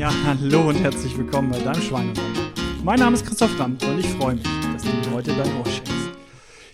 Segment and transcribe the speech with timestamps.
[0.00, 2.32] Ja, hallo und herzlich willkommen bei deinem Schweinemann.
[2.82, 5.66] Mein Name ist Christoph Brandt und ich freue mich, dass du mir heute dein Ohr
[5.66, 5.92] schenkst.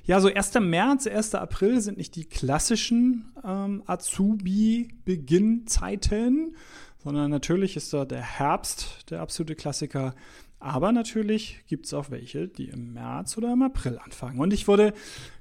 [0.05, 0.55] Ja, so 1.
[0.61, 1.35] März, 1.
[1.35, 6.55] April sind nicht die klassischen ähm, Azubi-Beginn-Zeiten,
[7.03, 10.15] sondern natürlich ist da der Herbst der absolute Klassiker.
[10.61, 14.39] Aber natürlich gibt es auch welche, die im März oder im April anfangen.
[14.39, 14.95] Und ich wurde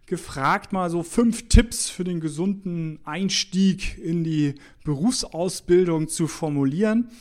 [0.08, 7.12] gefragt, mal so fünf Tipps für den gesunden Einstieg in die Berufsausbildung zu formulieren.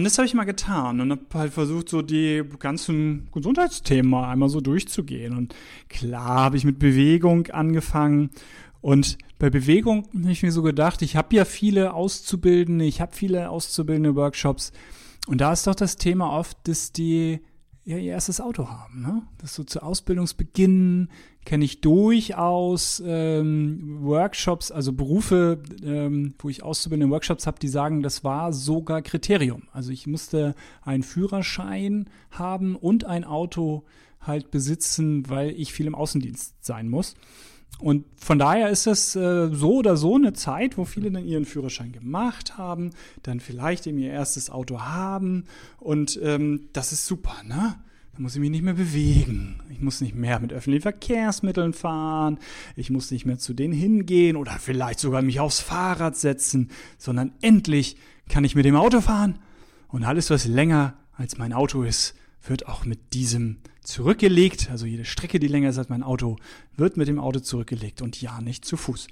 [0.00, 4.48] Und das habe ich mal getan und habe halt versucht, so die ganzen Gesundheitsthemen einmal
[4.48, 5.36] so durchzugehen.
[5.36, 5.54] Und
[5.90, 8.30] klar habe ich mit Bewegung angefangen.
[8.80, 13.14] Und bei Bewegung habe ich mir so gedacht, ich habe ja viele Auszubildende, ich habe
[13.14, 14.72] viele auszubildende Workshops.
[15.26, 17.40] Und da ist doch das Thema oft, dass die
[17.84, 19.02] ja ihr erstes Auto haben.
[19.02, 19.22] Ne?
[19.38, 21.08] Das so zu Ausbildungsbeginn
[21.44, 28.02] kenne ich durchaus ähm, Workshops, also Berufe, ähm, wo ich auszubildende Workshops habe, die sagen,
[28.02, 29.62] das war sogar Kriterium.
[29.72, 33.84] Also ich musste einen Führerschein haben und ein Auto
[34.20, 37.14] halt besitzen, weil ich viel im Außendienst sein muss.
[37.80, 41.46] Und von daher ist es äh, so oder so eine Zeit, wo viele dann ihren
[41.46, 42.90] Führerschein gemacht haben,
[43.22, 45.44] dann vielleicht eben ihr erstes Auto haben
[45.78, 47.76] und ähm, das ist super, ne?
[48.12, 49.60] Da muss ich mich nicht mehr bewegen.
[49.70, 52.38] Ich muss nicht mehr mit öffentlichen Verkehrsmitteln fahren.
[52.74, 57.32] Ich muss nicht mehr zu denen hingehen oder vielleicht sogar mich aufs Fahrrad setzen, sondern
[57.40, 57.96] endlich
[58.28, 59.38] kann ich mit dem Auto fahren
[59.88, 64.68] und alles, was länger als mein Auto ist, wird auch mit diesem zurückgelegt.
[64.70, 66.36] Also jede Strecke, die länger ist als mein Auto,
[66.76, 69.08] wird mit dem Auto zurückgelegt und ja, nicht zu Fuß.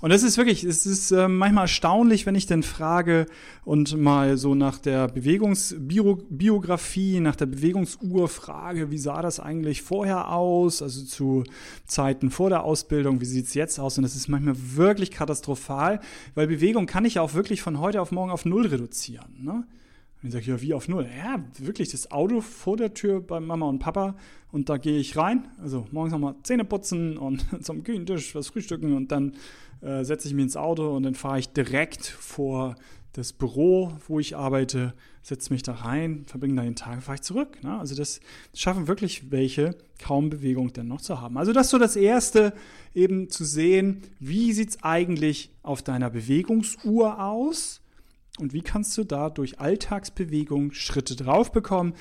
[0.00, 3.26] Und das ist wirklich, es ist äh, manchmal erstaunlich, wenn ich dann frage
[3.64, 10.32] und mal so nach der Bewegungsbiografie, nach der Bewegungsuhr frage, wie sah das eigentlich vorher
[10.32, 11.44] aus, also zu
[11.86, 13.96] Zeiten vor der Ausbildung, wie sieht es jetzt aus?
[13.96, 16.00] Und das ist manchmal wirklich katastrophal,
[16.34, 19.36] weil Bewegung kann ich ja auch wirklich von heute auf morgen auf Null reduzieren.
[19.38, 19.64] Ne?
[20.22, 21.08] Und ich sage, ja, wie auf Null?
[21.18, 24.14] Ja, wirklich, das Auto vor der Tür bei Mama und Papa
[24.52, 25.48] und da gehe ich rein.
[25.60, 29.34] Also morgens nochmal Zähne putzen und zum Küchentisch was frühstücken und dann
[29.80, 32.76] äh, setze ich mich ins Auto und dann fahre ich direkt vor
[33.12, 37.22] das Büro, wo ich arbeite, setze mich da rein, verbringe da den Tag, fahre ich
[37.22, 37.62] zurück.
[37.62, 37.78] Ne?
[37.78, 38.20] Also das
[38.54, 41.36] schaffen wirklich welche, kaum Bewegung denn noch zu haben.
[41.36, 42.54] Also das ist so das Erste,
[42.94, 47.81] eben zu sehen, wie sieht es eigentlich auf deiner Bewegungsuhr aus?
[48.38, 51.94] Und wie kannst du da durch Alltagsbewegung Schritte drauf bekommen?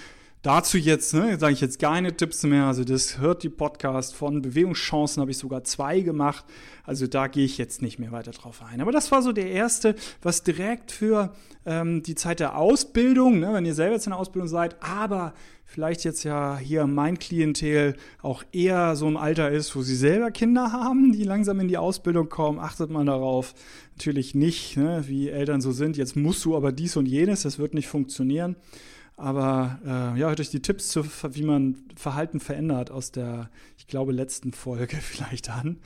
[0.44, 2.66] Dazu jetzt, ne, sage ich jetzt keine Tipps mehr.
[2.66, 6.46] Also das hört die Podcast von Bewegungschancen, habe ich sogar zwei gemacht.
[6.84, 8.82] Also da gehe ich jetzt nicht mehr weiter drauf ein.
[8.82, 9.94] Aber das war so der erste,
[10.24, 11.32] was direkt für
[11.68, 15.36] ähm, die Zeit der Ausbildung, ne, wenn ihr selber jetzt in der Ausbildung seid, aber
[15.64, 20.32] vielleicht jetzt ja hier mein Klientel auch eher so im Alter ist, wo sie selber
[20.32, 23.54] Kinder haben, die langsam in die Ausbildung kommen, achtet man darauf.
[23.96, 25.98] Natürlich nicht, ne, wie Eltern so sind.
[25.98, 28.56] Jetzt musst du aber dies und jenes, das wird nicht funktionieren.
[29.22, 33.86] Aber äh, ja, hört euch die Tipps zu, wie man Verhalten verändert aus der, ich
[33.86, 35.78] glaube, letzten Folge vielleicht an.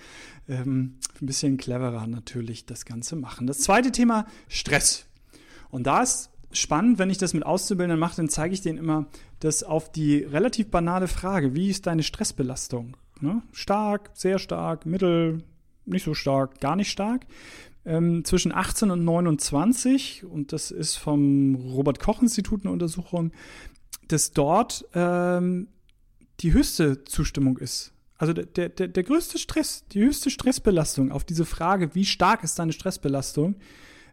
[0.47, 3.45] Ähm, ein bisschen cleverer natürlich das Ganze machen.
[3.45, 5.05] Das zweite Thema, Stress.
[5.69, 9.07] Und da ist spannend, wenn ich das mit Auszubildenden mache, dann zeige ich denen immer,
[9.41, 12.95] dass auf die relativ banale Frage, wie ist deine Stressbelastung?
[13.19, 13.41] Ne?
[13.51, 15.43] Stark, sehr stark, mittel,
[15.85, 17.25] nicht so stark, gar nicht stark
[17.85, 23.31] ähm, zwischen 18 und 29, und das ist vom Robert-Koch-Institut eine Untersuchung,
[24.07, 25.67] dass dort ähm,
[26.41, 27.93] die höchste Zustimmung ist.
[28.17, 32.57] Also der, der, der größte Stress, die höchste Stressbelastung auf diese Frage, wie stark ist
[32.57, 33.55] deine Stressbelastung,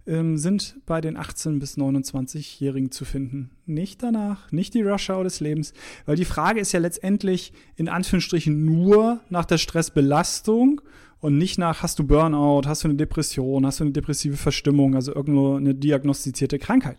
[0.07, 3.51] ähm, sind bei den 18- bis 29-Jährigen zu finden.
[3.67, 5.73] Nicht danach, nicht die Rush-Hour des Lebens,
[6.07, 10.81] weil die Frage ist ja letztendlich in Anführungsstrichen nur nach der Stressbelastung
[11.23, 14.97] und nicht nach, hast du Burnout, hast du eine Depression, hast du eine depressive Verstimmung,
[14.97, 16.99] also irgendwo eine diagnostizierte Krankheit.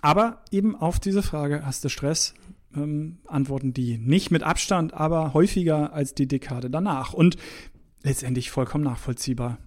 [0.00, 2.34] Aber eben auf diese Frage, hast du Stress,
[2.74, 7.12] ähm, antworten die nicht mit Abstand, aber häufiger als die Dekade danach.
[7.12, 7.36] Und
[8.02, 9.58] letztendlich vollkommen nachvollziehbar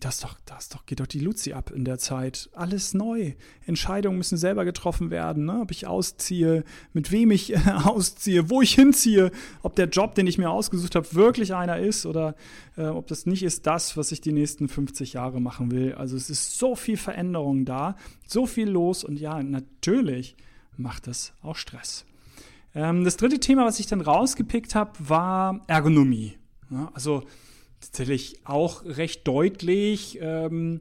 [0.00, 2.50] das doch, das doch, geht doch die Luzi ab in der Zeit.
[2.52, 3.34] Alles neu.
[3.64, 5.60] Entscheidungen müssen selber getroffen werden, ne?
[5.60, 9.30] ob ich ausziehe, mit wem ich äh, ausziehe, wo ich hinziehe,
[9.62, 12.34] ob der Job, den ich mir ausgesucht habe, wirklich einer ist oder
[12.76, 15.94] äh, ob das nicht ist das, was ich die nächsten 50 Jahre machen will.
[15.94, 17.96] Also es ist so viel Veränderung da,
[18.26, 20.36] so viel los und ja, natürlich
[20.76, 22.04] macht das auch Stress.
[22.74, 26.34] Ähm, das dritte Thema, was ich dann rausgepickt habe, war Ergonomie.
[26.70, 27.22] Ja, also
[27.86, 30.18] tatsächlich auch recht deutlich.
[30.20, 30.80] Ähm,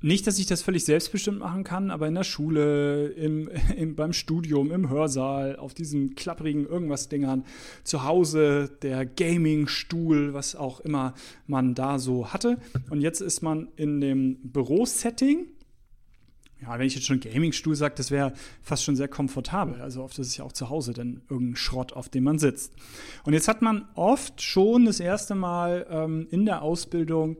[0.00, 4.12] nicht, dass ich das völlig selbstbestimmt machen kann, aber in der Schule, im, im, beim
[4.12, 7.44] Studium, im Hörsaal, auf diesen klapprigen Irgendwas-Dingern,
[7.82, 11.14] zu Hause, der Gaming-Stuhl, was auch immer
[11.46, 12.58] man da so hatte.
[12.90, 15.46] Und jetzt ist man in dem Bürosetting
[16.62, 18.32] ja, wenn ich jetzt schon Gaming-Stuhl sage, das wäre
[18.62, 19.80] fast schon sehr komfortabel.
[19.80, 22.72] Also oft ist es ja auch zu Hause dann irgendein Schrott, auf dem man sitzt.
[23.24, 27.36] Und jetzt hat man oft schon das erste Mal ähm, in der Ausbildung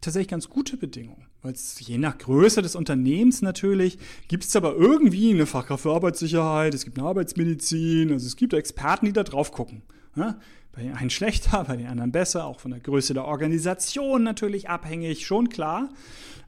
[0.00, 1.26] tatsächlich ganz gute Bedingungen.
[1.42, 5.92] Weil es je nach Größe des Unternehmens natürlich gibt es aber irgendwie eine Fachkraft für
[5.92, 9.82] Arbeitssicherheit, es gibt eine Arbeitsmedizin, also es gibt Experten, die da drauf gucken.
[10.16, 10.38] Ja?
[10.72, 14.68] Bei den einen schlechter, bei den anderen besser, auch von der Größe der Organisation natürlich
[14.68, 15.90] abhängig, schon klar.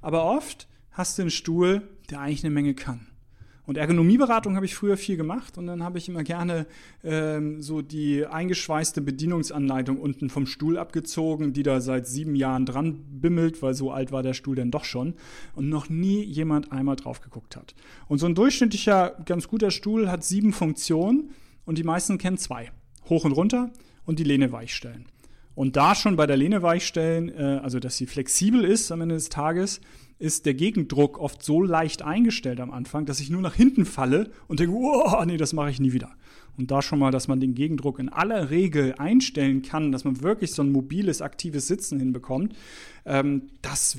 [0.00, 3.06] Aber oft hast du einen Stuhl, der eigentlich eine Menge kann.
[3.66, 6.66] Und Ergonomieberatung habe ich früher viel gemacht und dann habe ich immer gerne
[7.04, 13.04] ähm, so die eingeschweißte Bedienungsanleitung unten vom Stuhl abgezogen, die da seit sieben Jahren dran
[13.20, 15.14] bimmelt, weil so alt war der Stuhl dann doch schon
[15.54, 17.74] und noch nie jemand einmal drauf geguckt hat.
[18.08, 21.30] Und so ein durchschnittlicher, ganz guter Stuhl hat sieben Funktionen
[21.66, 22.72] und die meisten kennen zwei.
[23.10, 23.70] Hoch und runter
[24.06, 25.04] und die Lehne weichstellen.
[25.54, 29.16] Und da schon bei der Lehne weichstellen, äh, also dass sie flexibel ist am Ende
[29.16, 29.82] des Tages,
[30.19, 34.31] ist der Gegendruck oft so leicht eingestellt am Anfang, dass ich nur nach hinten falle
[34.49, 36.11] und denke, oh, nee, das mache ich nie wieder.
[36.56, 40.23] Und da schon mal, dass man den Gegendruck in aller Regel einstellen kann, dass man
[40.23, 42.56] wirklich so ein mobiles, aktives Sitzen hinbekommt,
[43.06, 43.97] ähm, das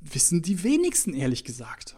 [0.00, 1.96] wissen die wenigsten, ehrlich gesagt.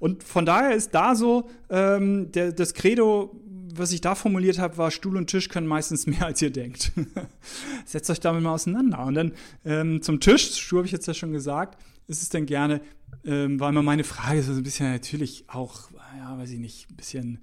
[0.00, 3.36] Und von daher ist da so ähm, der, das Credo,
[3.78, 6.92] was ich da formuliert habe, war, Stuhl und Tisch können meistens mehr, als ihr denkt.
[7.84, 9.04] Setzt euch damit mal auseinander.
[9.04, 9.32] Und dann
[9.64, 12.80] ähm, zum Tisch, Stuhl habe ich jetzt ja schon gesagt, ist es denn gerne,
[13.24, 16.96] ähm, war immer meine Frage, so ein bisschen natürlich auch, ja, weiß ich nicht, ein
[16.96, 17.38] bisschen,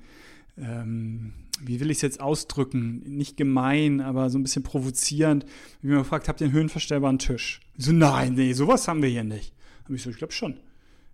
[0.57, 3.03] ähm, wie will ich es jetzt ausdrücken?
[3.05, 5.45] Nicht gemein, aber so ein bisschen provozierend.
[5.81, 7.61] Wie man fragt, habt ihr einen höhenverstellbaren Tisch?
[7.77, 9.53] Ich so, nein, nee, sowas haben wir hier nicht.
[9.83, 10.59] Habe ich so, ich glaube schon.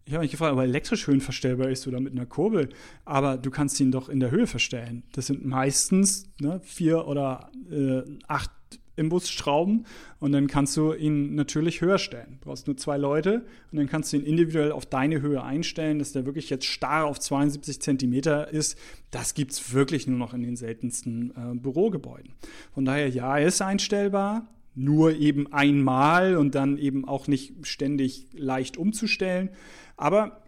[0.06, 2.69] Ich habe mich gefragt, ob er elektrisch höhenverstellbar ist oder mit einer Kurbel.
[3.06, 5.03] Aber du kannst ihn doch in der Höhe verstellen.
[5.13, 8.51] Das sind meistens ne, vier oder äh, acht
[8.95, 9.86] Imbusschrauben
[10.19, 12.38] und dann kannst du ihn natürlich höher stellen.
[12.39, 16.00] Du brauchst nur zwei Leute und dann kannst du ihn individuell auf deine Höhe einstellen,
[16.00, 18.77] dass der wirklich jetzt starr auf 72 Zentimeter ist.
[19.09, 22.33] Das gibt es wirklich nur noch in den seltensten äh, Bürogebäuden.
[22.74, 28.27] Von daher, ja, er ist einstellbar, nur eben einmal und dann eben auch nicht ständig
[28.33, 29.50] leicht umzustellen.
[29.97, 30.41] Aber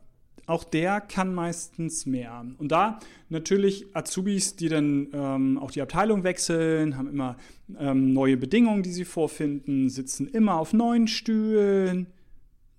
[0.45, 2.45] auch der kann meistens mehr.
[2.57, 2.99] Und da
[3.29, 7.37] natürlich Azubis, die dann ähm, auch die Abteilung wechseln, haben immer
[7.77, 12.07] ähm, neue Bedingungen, die sie vorfinden, sitzen immer auf neuen Stühlen.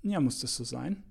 [0.02, 1.02] Ja, muss das so sein?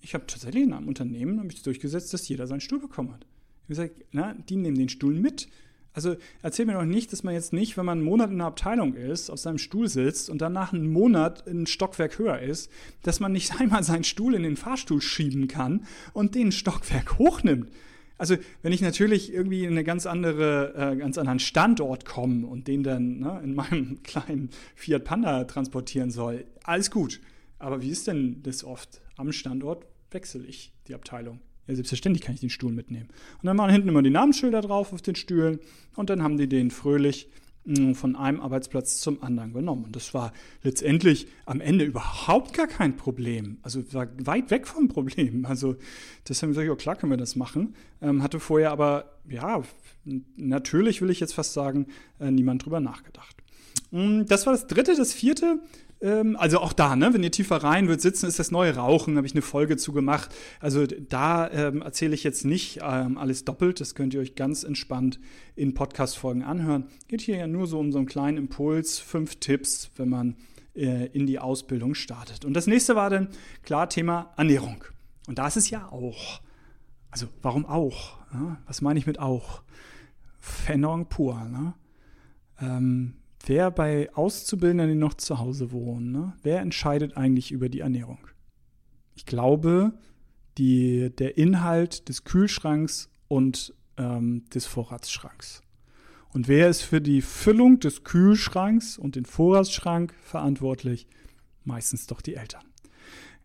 [0.00, 3.26] Ich habe tatsächlich in einem Unternehmen ich durchgesetzt, dass jeder seinen Stuhl bekommen hat.
[3.68, 5.48] Ich habe gesagt, na, die nehmen den Stuhl mit.
[5.94, 8.46] Also erzähl mir doch nicht, dass man jetzt nicht, wenn man einen Monat in einer
[8.46, 12.70] Abteilung ist, auf seinem Stuhl sitzt und dann nach einem Monat ein Stockwerk höher ist,
[13.02, 17.70] dass man nicht einmal seinen Stuhl in den Fahrstuhl schieben kann und den Stockwerk hochnimmt.
[18.16, 22.68] Also wenn ich natürlich irgendwie in einen ganz, andere, äh, ganz anderen Standort komme und
[22.68, 27.20] den dann ne, in meinem kleinen Fiat Panda transportieren soll, alles gut.
[27.58, 29.00] Aber wie ist denn das oft?
[29.16, 31.40] Am Standort wechsle ich die Abteilung.
[31.66, 33.08] Ja, selbstverständlich kann ich den Stuhl mitnehmen.
[33.40, 35.60] Und dann waren hinten immer die Namensschilder drauf auf den Stühlen
[35.94, 37.28] und dann haben die den fröhlich
[37.64, 39.84] hm, von einem Arbeitsplatz zum anderen genommen.
[39.84, 40.32] Und das war
[40.64, 43.58] letztendlich am Ende überhaupt gar kein Problem.
[43.62, 45.46] Also war weit weg vom Problem.
[45.46, 45.76] Also
[46.24, 47.76] das haben wir gesagt, ja klar können wir das machen.
[48.00, 49.62] Ähm, hatte vorher aber, ja,
[50.36, 51.86] natürlich will ich jetzt fast sagen,
[52.18, 53.36] äh, niemand drüber nachgedacht.
[53.92, 54.96] Hm, das war das dritte.
[54.96, 55.60] Das vierte
[56.02, 59.16] ähm, also auch da, ne, wenn ihr tiefer rein wird sitzen, ist das neue Rauchen,
[59.16, 60.34] habe ich eine Folge zu gemacht.
[60.60, 64.64] Also da ähm, erzähle ich jetzt nicht ähm, alles doppelt, das könnt ihr euch ganz
[64.64, 65.20] entspannt
[65.54, 66.88] in Podcast-Folgen anhören.
[67.08, 70.36] Geht hier ja nur so um so einen kleinen Impuls, fünf Tipps, wenn man
[70.74, 72.44] äh, in die Ausbildung startet.
[72.44, 73.28] Und das nächste war dann
[73.62, 74.84] klar Thema Ernährung.
[75.28, 76.40] Und da ist es ja auch.
[77.10, 78.18] Also warum auch?
[78.32, 78.58] Ja?
[78.66, 79.62] Was meine ich mit auch?
[80.40, 81.44] Veränderung pur.
[81.44, 81.74] Ne?
[82.60, 83.14] Ähm,
[83.46, 88.18] wer bei Auszubildenden, die noch zu Hause wohnen, ne, wer entscheidet eigentlich über die Ernährung?
[89.14, 89.92] Ich glaube,
[90.58, 95.62] die, der Inhalt des Kühlschranks und ähm, des Vorratsschranks.
[96.32, 101.06] Und wer ist für die Füllung des Kühlschranks und den Vorratsschrank verantwortlich?
[101.64, 102.71] Meistens doch die Eltern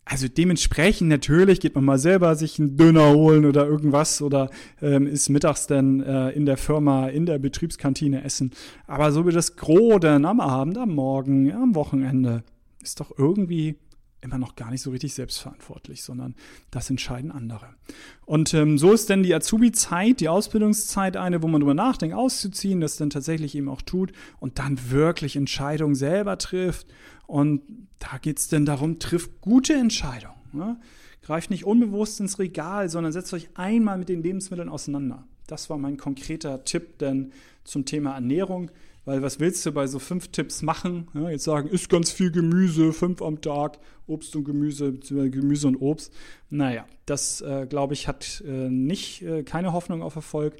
[0.09, 4.49] also dementsprechend natürlich geht man mal selber sich einen Döner holen oder irgendwas oder
[4.81, 8.51] ähm, ist mittags dann äh, in der Firma, in der Betriebskantine essen.
[8.87, 12.43] Aber so wie das Gros dann am Abend, am Morgen, am Wochenende,
[12.81, 13.75] ist doch irgendwie
[14.21, 16.35] immer noch gar nicht so richtig selbstverantwortlich, sondern
[16.71, 17.67] das entscheiden andere.
[18.25, 22.81] Und ähm, so ist denn die Azubi-Zeit, die Ausbildungszeit eine, wo man darüber nachdenkt, auszuziehen,
[22.81, 26.87] das dann tatsächlich eben auch tut und dann wirklich Entscheidungen selber trifft.
[27.27, 27.61] Und
[27.99, 30.35] da geht es denn darum, trifft gute Entscheidungen.
[30.51, 30.79] Ne?
[31.21, 35.25] Greift nicht unbewusst ins Regal, sondern setzt euch einmal mit den Lebensmitteln auseinander.
[35.45, 37.31] Das war mein konkreter Tipp denn
[37.63, 38.71] zum Thema Ernährung.
[39.07, 41.07] Weil was willst du bei so fünf Tipps machen?
[41.13, 45.69] Ja, jetzt sagen, isst ganz viel Gemüse, fünf am Tag, Obst und Gemüse, beziehungsweise Gemüse
[45.69, 46.13] und Obst.
[46.49, 50.57] Naja, das äh, glaube ich hat äh, nicht äh, keine Hoffnung auf Erfolg.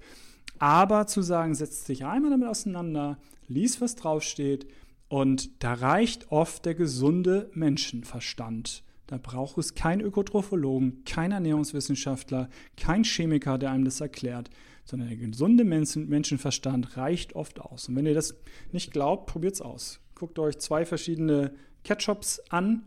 [0.60, 3.18] Aber zu sagen, setz dich einmal damit auseinander,
[3.50, 4.66] lies, was draufsteht,
[5.10, 8.82] und da reicht oft der gesunde Menschenverstand.
[9.08, 14.50] Da braucht es keinen Ökotrophologen, keinen Ernährungswissenschaftler, kein Chemiker, der einem das erklärt,
[14.88, 17.90] sondern der gesunde Menschenverstand reicht oft aus.
[17.90, 18.36] Und wenn ihr das
[18.72, 20.00] nicht glaubt, probiert es aus.
[20.16, 21.54] Guckt euch zwei verschiedene
[21.84, 22.84] Ketchups an.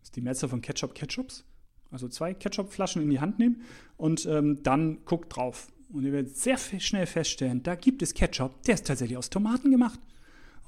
[0.00, 1.44] Das ist die Mehrzahl von Ketchup Ketchups.
[1.92, 3.62] Also zwei Ketchupflaschen in die Hand nehmen
[3.96, 5.68] und ähm, dann guckt drauf.
[5.92, 9.70] Und ihr werdet sehr schnell feststellen, da gibt es Ketchup, der ist tatsächlich aus Tomaten
[9.70, 9.98] gemacht.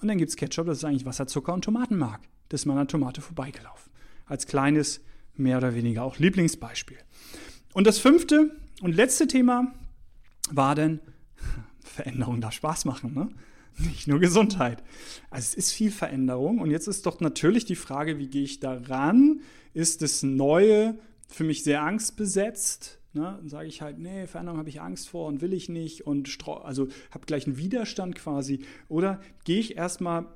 [0.00, 2.20] Und dann gibt es Ketchup, das ist eigentlich Wasserzucker und Tomatenmark.
[2.48, 3.92] Das ist mal an Tomate vorbeigelaufen.
[4.26, 5.00] Als kleines,
[5.36, 6.98] mehr oder weniger auch Lieblingsbeispiel.
[7.72, 9.72] Und das fünfte und letzte Thema
[10.56, 11.00] war denn,
[11.80, 13.28] Veränderung darf Spaß machen, ne?
[13.78, 14.82] Nicht nur Gesundheit.
[15.30, 18.60] Also es ist viel Veränderung und jetzt ist doch natürlich die Frage, wie gehe ich
[18.60, 19.40] da ran?
[19.72, 22.98] Ist das Neue für mich sehr angstbesetzt?
[23.14, 26.06] Ne, dann sage ich halt, nee, Veränderung habe ich Angst vor und will ich nicht
[26.06, 28.64] und also habe gleich einen Widerstand quasi.
[28.88, 30.26] Oder gehe ich erstmal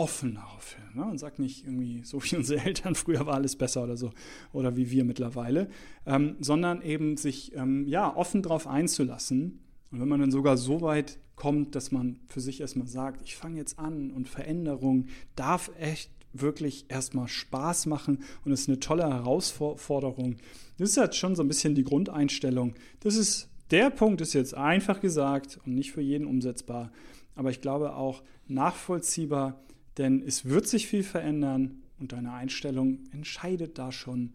[0.00, 3.54] offen darauf hin ne, und sage nicht irgendwie, so wie unsere Eltern, früher war alles
[3.54, 4.10] besser oder so,
[4.52, 5.68] oder wie wir mittlerweile,
[6.06, 9.60] ähm, sondern eben sich ähm, ja, offen darauf einzulassen.
[9.92, 13.36] Und wenn man dann sogar so weit kommt, dass man für sich erstmal sagt, ich
[13.36, 19.02] fange jetzt an und Veränderung darf echt wirklich erstmal Spaß machen und ist eine tolle
[19.02, 20.36] Herausforderung.
[20.78, 22.74] Das ist halt schon so ein bisschen die Grundeinstellung.
[23.00, 26.90] Das ist der Punkt ist jetzt einfach gesagt und nicht für jeden umsetzbar,
[27.34, 29.60] aber ich glaube auch nachvollziehbar,
[30.00, 34.32] denn es wird sich viel verändern und deine Einstellung entscheidet da schon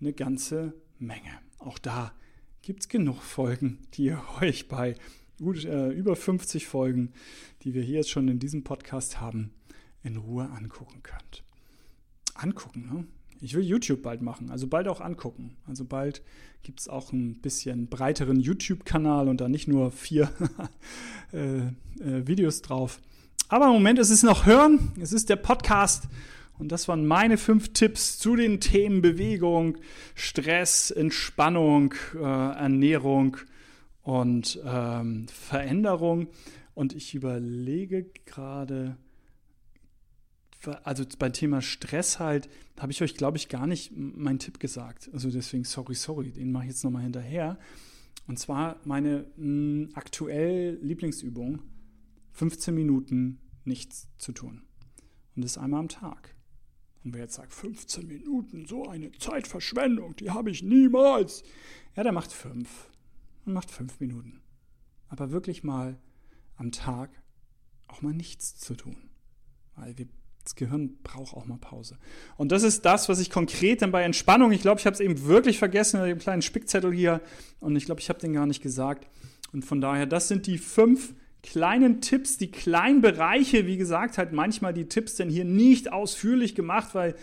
[0.00, 1.38] eine ganze Menge.
[1.58, 2.14] Auch da
[2.62, 4.96] gibt es genug Folgen, die ihr euch bei
[5.36, 7.12] gut äh, über 50 Folgen,
[7.60, 9.52] die wir hier jetzt schon in diesem Podcast haben,
[10.02, 11.44] in Ruhe angucken könnt.
[12.32, 13.06] Angucken, ne?
[13.42, 15.56] Ich will YouTube bald machen, also bald auch angucken.
[15.66, 16.22] Also bald
[16.62, 20.32] gibt es auch ein bisschen breiteren YouTube-Kanal und da nicht nur vier
[21.34, 22.98] äh, äh, Videos drauf.
[23.52, 26.08] Aber im Moment ist es noch Hören, es ist der Podcast.
[26.58, 29.76] Und das waren meine fünf Tipps zu den Themen Bewegung,
[30.14, 33.36] Stress, Entspannung, äh, Ernährung
[34.00, 36.28] und ähm, Veränderung.
[36.72, 38.96] Und ich überlege gerade,
[40.82, 42.48] also beim Thema Stress halt,
[42.80, 45.10] habe ich euch, glaube ich, gar nicht meinen Tipp gesagt.
[45.12, 47.58] Also deswegen, sorry, sorry, den mache ich jetzt nochmal hinterher.
[48.26, 51.60] Und zwar meine mh, aktuell Lieblingsübung,
[52.30, 54.62] 15 Minuten nichts zu tun.
[55.34, 56.34] Und das einmal am Tag.
[57.04, 61.42] Und wer jetzt sagt, 15 Minuten, so eine Zeitverschwendung, die habe ich niemals.
[61.96, 62.90] Ja, der macht fünf.
[63.44, 64.40] Und macht fünf Minuten.
[65.08, 65.98] Aber wirklich mal
[66.56, 67.10] am Tag
[67.88, 68.96] auch mal nichts zu tun.
[69.74, 70.06] Weil wir
[70.44, 71.98] das Gehirn braucht auch mal Pause.
[72.36, 75.00] Und das ist das, was ich konkret dann bei Entspannung, ich glaube, ich habe es
[75.00, 77.20] eben wirklich vergessen, einen kleinen Spickzettel hier
[77.60, 79.08] und ich glaube, ich habe den gar nicht gesagt.
[79.52, 84.32] Und von daher, das sind die fünf kleinen Tipps, die kleinen Bereiche, wie gesagt, halt
[84.32, 87.14] manchmal die Tipps denn hier nicht ausführlich gemacht, weil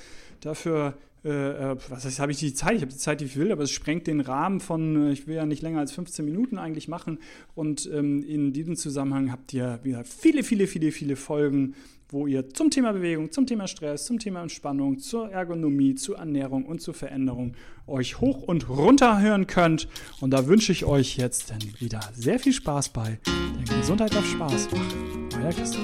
[0.41, 2.75] dafür äh, äh, was heißt, habe ich die Zeit?
[2.75, 5.27] Ich habe die Zeit, die ich will, aber es sprengt den Rahmen von, äh, ich
[5.27, 7.19] will ja nicht länger als 15 Minuten eigentlich machen.
[7.55, 11.75] Und ähm, in diesem Zusammenhang habt ihr wieder viele, viele, viele, viele Folgen,
[12.09, 16.65] wo ihr zum Thema Bewegung, zum Thema Stress, zum Thema Entspannung, zur Ergonomie, zur Ernährung
[16.65, 17.53] und zur Veränderung
[17.85, 19.87] euch hoch und runter hören könnt.
[20.19, 24.25] Und da wünsche ich euch jetzt dann wieder sehr viel Spaß bei, denn Gesundheit auf
[24.25, 24.95] Spaß macht.
[25.41, 25.83] Euer Christian.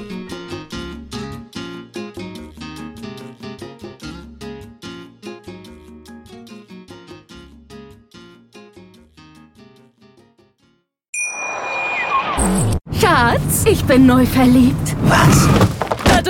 [12.99, 14.95] Schatz, ich bin neu verliebt.
[15.03, 15.74] Was?